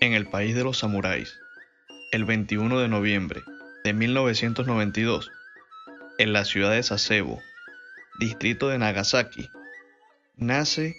[0.00, 1.38] En el país de los samuráis,
[2.12, 3.42] el 21 de noviembre
[3.84, 5.30] de 1992,
[6.18, 7.40] en la ciudad de Sasebo,
[8.18, 9.48] distrito de Nagasaki,
[10.36, 10.94] nace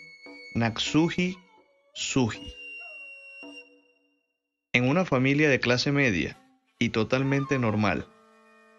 [0.55, 1.37] Natsuhi
[1.93, 2.53] Suji.
[4.73, 6.37] En una familia de clase media
[6.79, 8.07] y totalmente normal.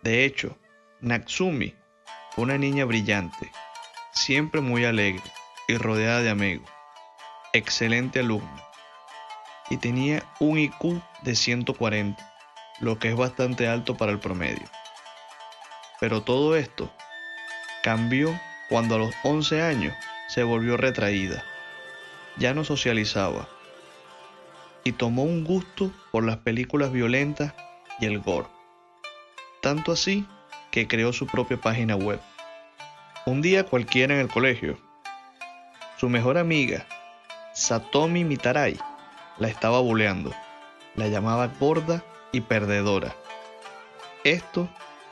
[0.03, 0.59] De hecho,
[1.01, 1.75] Natsumi
[2.37, 3.51] una niña brillante,
[4.13, 5.23] siempre muy alegre
[5.69, 6.71] y rodeada de amigos,
[7.55, 8.63] excelente alumna,
[9.71, 12.33] y tenía un IQ de 140,
[12.81, 14.69] lo que es bastante alto para el promedio.
[16.01, 16.93] Pero todo esto
[17.83, 19.95] cambió cuando a los 11 años
[20.29, 21.45] se volvió retraída,
[22.37, 23.49] ya no socializaba
[24.85, 27.55] y tomó un gusto por las películas violentas
[27.99, 28.47] y el gore.
[29.61, 30.27] Tanto así
[30.71, 32.21] que creó su propia página web.
[33.25, 34.79] Un día cualquiera en el colegio,
[35.97, 36.87] su mejor amiga,
[37.53, 38.79] Satomi Mitarai,
[39.39, 40.33] la estaba buleando.
[40.95, 43.15] La llamaba gorda y perdedora.
[44.25, 44.69] Esto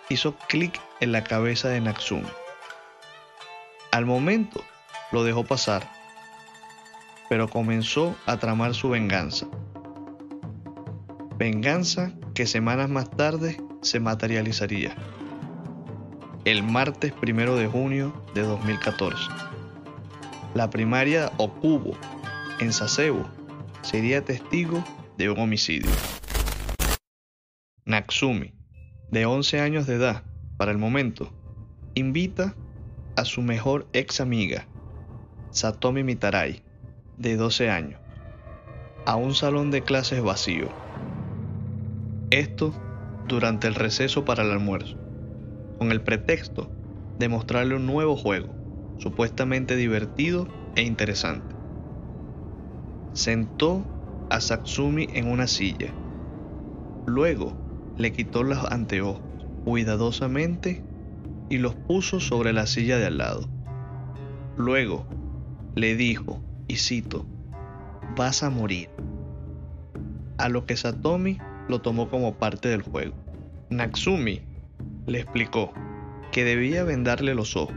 [0.09, 2.29] hizo clic en la cabeza de Natsumi.
[3.93, 4.63] Al momento
[5.13, 5.89] lo dejó pasar,
[7.29, 9.47] pero comenzó a tramar su venganza.
[11.37, 14.95] Venganza que semanas más tarde se materializaría.
[16.45, 19.31] El martes primero de junio de 2014.
[20.55, 21.97] La primaria Okubo,
[22.61, 23.25] en Sasebo,
[23.85, 24.83] sería testigo
[25.19, 25.91] de un homicidio.
[27.85, 28.55] Natsumi,
[29.11, 30.25] de 11 años de edad
[30.57, 31.31] para el momento,
[31.95, 32.57] invita
[33.15, 34.67] a su mejor ex amiga,
[35.51, 36.63] Satomi Mitarai,
[37.19, 38.01] de 12 años,
[39.05, 40.71] a un salón de clases vacío.
[42.31, 42.73] Esto
[43.29, 44.97] durante el receso para el almuerzo,
[45.79, 46.73] con el pretexto
[47.19, 48.49] de mostrarle un nuevo juego,
[48.99, 51.55] supuestamente divertido e interesante.
[53.15, 53.85] Sentó
[54.29, 55.95] a Satsumi en una silla.
[57.07, 57.57] Luego
[57.97, 59.23] le quitó los anteojos
[59.65, 60.83] cuidadosamente
[61.49, 63.49] y los puso sobre la silla de al lado.
[64.57, 65.07] Luego
[65.77, 67.25] le dijo, y cito,
[68.17, 68.91] vas a morir.
[70.37, 71.39] A lo que Satomi
[71.69, 73.15] lo tomó como parte del juego.
[73.71, 74.41] Natsumi
[75.07, 75.73] le explicó
[76.33, 77.77] que debía vendarle los ojos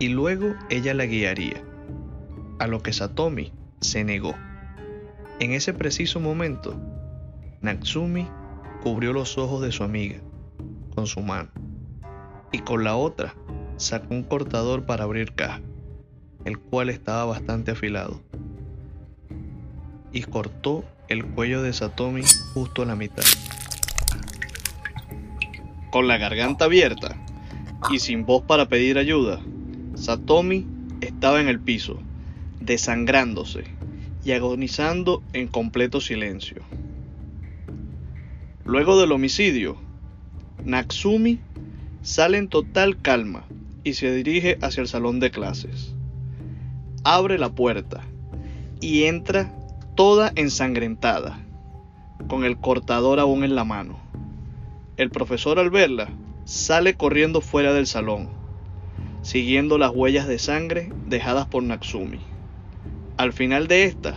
[0.00, 1.62] y luego ella la guiaría,
[2.58, 3.52] a lo que Satomi
[3.82, 4.34] se negó.
[5.38, 6.80] En ese preciso momento,
[7.60, 8.26] Natsumi
[8.82, 10.18] cubrió los ojos de su amiga
[10.94, 11.50] con su mano
[12.52, 13.34] y con la otra
[13.76, 15.60] sacó un cortador para abrir caja,
[16.44, 18.20] el cual estaba bastante afilado,
[20.12, 22.22] y cortó el cuello de Satomi
[22.54, 23.24] justo a la mitad.
[25.90, 27.16] Con la garganta abierta
[27.90, 29.40] y sin voz para pedir ayuda,
[29.94, 30.66] Satomi
[31.00, 31.98] estaba en el piso,
[32.64, 33.64] desangrándose
[34.24, 36.62] y agonizando en completo silencio.
[38.64, 39.76] Luego del homicidio,
[40.64, 41.40] Natsumi
[42.02, 43.44] sale en total calma
[43.84, 45.94] y se dirige hacia el salón de clases.
[47.04, 48.02] Abre la puerta
[48.80, 49.52] y entra
[49.96, 51.40] toda ensangrentada,
[52.28, 53.98] con el cortador aún en la mano.
[54.96, 56.08] El profesor al verla
[56.44, 58.28] sale corriendo fuera del salón,
[59.22, 62.31] siguiendo las huellas de sangre dejadas por Natsumi.
[63.22, 64.16] Al final de esta,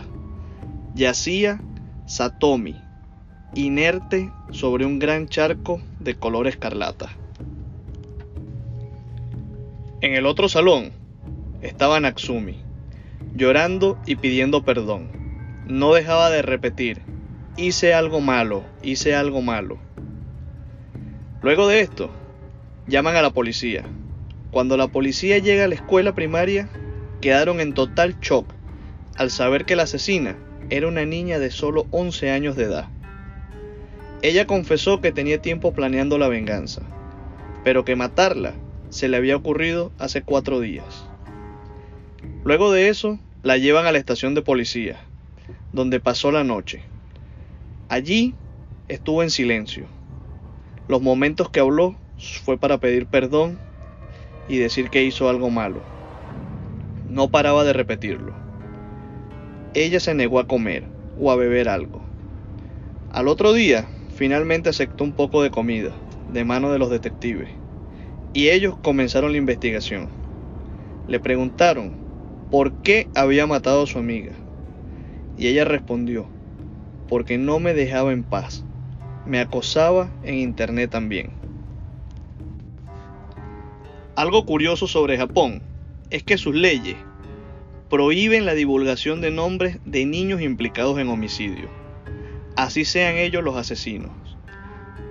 [0.96, 1.60] yacía
[2.06, 2.74] Satomi,
[3.54, 7.10] inerte sobre un gran charco de color escarlata.
[10.00, 10.90] En el otro salón
[11.62, 12.58] estaba Natsumi,
[13.36, 15.12] llorando y pidiendo perdón.
[15.68, 17.02] No dejaba de repetir,
[17.56, 19.78] hice algo malo, hice algo malo.
[21.42, 22.10] Luego de esto,
[22.88, 23.84] llaman a la policía.
[24.50, 26.68] Cuando la policía llega a la escuela primaria,
[27.20, 28.55] quedaron en total shock
[29.16, 30.36] al saber que la asesina
[30.68, 32.88] era una niña de solo 11 años de edad.
[34.22, 36.82] Ella confesó que tenía tiempo planeando la venganza,
[37.64, 38.54] pero que matarla
[38.90, 41.06] se le había ocurrido hace cuatro días.
[42.44, 45.00] Luego de eso, la llevan a la estación de policía,
[45.72, 46.82] donde pasó la noche.
[47.88, 48.34] Allí
[48.88, 49.86] estuvo en silencio.
[50.88, 51.96] Los momentos que habló
[52.44, 53.58] fue para pedir perdón
[54.48, 55.82] y decir que hizo algo malo.
[57.08, 58.45] No paraba de repetirlo.
[59.76, 60.84] Ella se negó a comer
[61.20, 62.02] o a beber algo.
[63.12, 65.94] Al otro día, finalmente aceptó un poco de comida,
[66.30, 67.50] de mano de los detectives,
[68.32, 70.08] y ellos comenzaron la investigación.
[71.08, 71.94] Le preguntaron
[72.50, 74.32] por qué había matado a su amiga,
[75.36, 76.26] y ella respondió,
[77.06, 78.64] porque no me dejaba en paz,
[79.26, 81.32] me acosaba en internet también.
[84.14, 85.60] Algo curioso sobre Japón
[86.08, 86.96] es que sus leyes
[87.88, 91.68] prohíben la divulgación de nombres de niños implicados en homicidio.
[92.56, 94.10] así sean ellos los asesinos.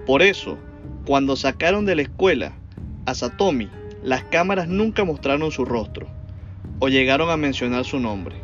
[0.05, 0.57] Por eso,
[1.05, 2.53] cuando sacaron de la escuela
[3.05, 3.69] a Satomi,
[4.03, 6.07] las cámaras nunca mostraron su rostro
[6.79, 8.35] o llegaron a mencionar su nombre.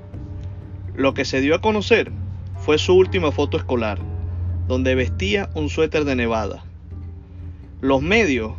[0.95, 2.11] Lo que se dio a conocer
[2.59, 3.99] fue su última foto escolar,
[4.67, 6.63] donde vestía un suéter de Nevada.
[7.81, 8.53] Los medios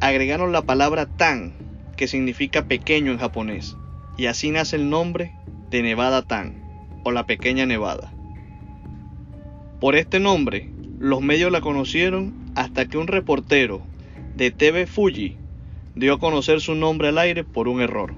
[0.00, 1.54] agregaron la palabra Tan,
[1.96, 3.76] que significa pequeño en japonés,
[4.16, 5.34] y así nace el nombre
[5.70, 6.62] de Nevada Tan,
[7.04, 8.12] o la pequeña Nevada.
[9.80, 13.82] Por este nombre, los medios la conocieron hasta que un reportero
[14.36, 15.36] de TV Fuji
[15.94, 18.14] dio a conocer su nombre al aire por un error.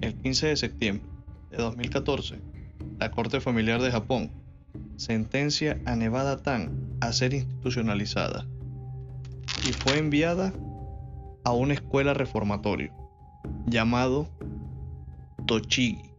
[0.00, 1.08] El 15 de septiembre
[1.50, 2.36] de 2014,
[2.98, 4.30] la Corte Familiar de Japón
[4.96, 8.46] sentencia a Nevada Tan a ser institucionalizada
[9.68, 10.52] y fue enviada
[11.42, 13.03] a una escuela reformatorio
[13.66, 14.28] llamado
[15.46, 16.10] Tochigi,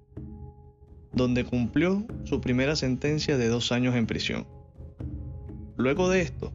[1.13, 4.47] donde cumplió su primera sentencia de dos años en prisión.
[5.77, 6.53] Luego de esto,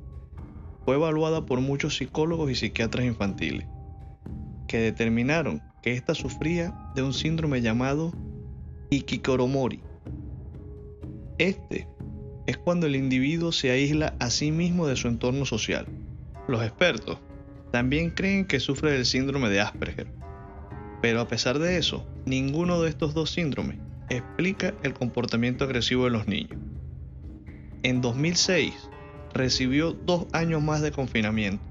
[0.84, 3.66] fue evaluada por muchos psicólogos y psiquiatras infantiles,
[4.66, 8.12] que determinaron que ésta sufría de un síndrome llamado
[8.90, 9.82] Ikikoromori.
[11.38, 11.88] Este
[12.46, 15.86] es cuando el individuo se aísla a sí mismo de su entorno social.
[16.48, 17.18] Los expertos
[17.70, 20.08] también creen que sufre del síndrome de Asperger,
[21.00, 26.10] pero a pesar de eso, ninguno de estos dos síndromes explica el comportamiento agresivo de
[26.10, 26.58] los niños.
[27.82, 28.74] En 2006
[29.32, 31.64] recibió dos años más de confinamiento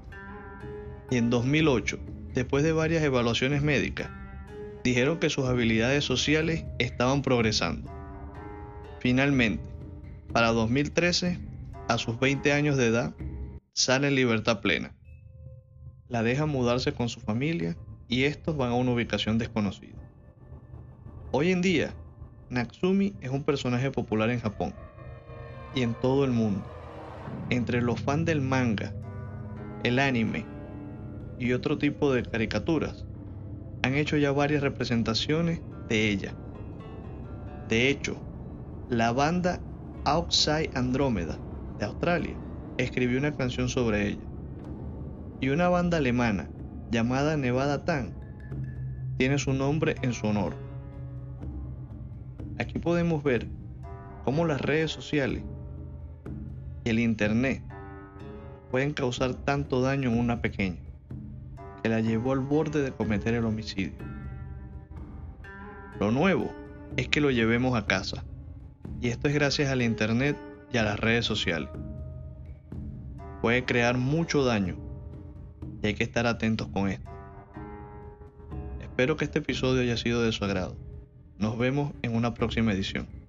[1.10, 1.98] y en 2008,
[2.34, 4.10] después de varias evaluaciones médicas,
[4.84, 7.90] dijeron que sus habilidades sociales estaban progresando.
[9.00, 9.62] Finalmente,
[10.32, 11.38] para 2013,
[11.88, 13.14] a sus 20 años de edad,
[13.72, 14.94] sale en libertad plena.
[16.08, 17.76] La deja mudarse con su familia
[18.10, 19.96] y estos van a una ubicación desconocida.
[21.30, 21.94] Hoy en día,
[22.50, 24.74] Natsumi es un personaje popular en Japón
[25.76, 26.62] y en todo el mundo.
[27.50, 28.92] Entre los fans del manga,
[29.84, 30.44] el anime
[31.38, 33.06] y otro tipo de caricaturas,
[33.82, 36.34] han hecho ya varias representaciones de ella.
[37.68, 38.20] De hecho,
[38.88, 39.60] la banda
[40.04, 41.38] Outside Andromeda
[41.78, 42.36] de Australia
[42.76, 44.24] escribió una canción sobre ella.
[45.40, 46.50] Y una banda alemana
[46.90, 48.12] llamada Nevada Tan
[49.16, 50.54] tiene su nombre en su honor.
[52.58, 53.46] Aquí podemos ver
[54.24, 55.42] cómo las redes sociales
[56.84, 57.62] y el Internet
[58.70, 60.80] pueden causar tanto daño en una pequeña
[61.82, 63.92] que la llevó al borde de cometer el homicidio.
[65.98, 66.50] Lo nuevo
[66.96, 68.24] es que lo llevemos a casa,
[69.00, 70.36] y esto es gracias al Internet
[70.72, 71.68] y a las redes sociales.
[73.40, 74.89] Puede crear mucho daño
[75.82, 77.10] y hay que estar atentos con esto.
[78.80, 80.76] Espero que este episodio haya sido de su agrado.
[81.38, 83.19] Nos vemos en una próxima edición.